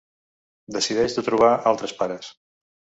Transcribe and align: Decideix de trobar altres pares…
Decideix 0.79 1.19
de 1.19 1.25
trobar 1.29 1.53
altres 1.75 1.97
pares… 2.03 2.37